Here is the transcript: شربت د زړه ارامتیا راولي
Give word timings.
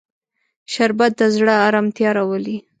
شربت 0.73 1.11
د 1.19 1.21
زړه 1.35 1.53
ارامتیا 1.67 2.09
راولي 2.17 2.57